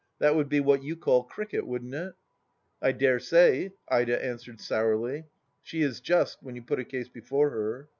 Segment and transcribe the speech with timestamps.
[0.17, 2.15] That would be what you call cricket, wouldn't it?""
[2.81, 5.25] I dare say," Ida answered sourly.
[5.61, 7.87] She is just, when you put a case before her.